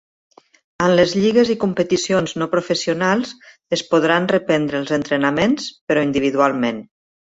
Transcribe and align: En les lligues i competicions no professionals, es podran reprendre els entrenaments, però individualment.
En 0.85 0.93
les 0.99 1.11
lligues 1.17 1.51
i 1.53 1.55
competicions 1.63 2.33
no 2.43 2.47
professionals, 2.55 3.33
es 3.79 3.83
podran 3.93 4.27
reprendre 4.35 4.81
els 4.83 4.95
entrenaments, 5.01 5.69
però 5.93 6.07
individualment. 6.11 6.83